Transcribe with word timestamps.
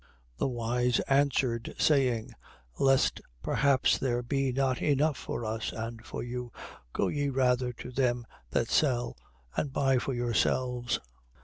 25:9. 0.37 0.37
The 0.39 0.47
wise 0.47 0.99
answered, 1.01 1.75
saying: 1.77 2.33
Lest 2.79 3.21
perhaps 3.43 3.99
there 3.99 4.23
be 4.23 4.51
not 4.51 4.81
enough 4.81 5.15
for 5.15 5.45
us 5.45 5.71
and 5.71 6.03
for 6.03 6.23
you, 6.23 6.51
go 6.91 7.07
ye 7.07 7.29
rather 7.29 7.71
to 7.73 7.91
them 7.91 8.25
that 8.49 8.69
sell 8.71 9.15
and 9.55 9.71
buy 9.71 9.99
for 9.99 10.15
yourselves. 10.15 10.99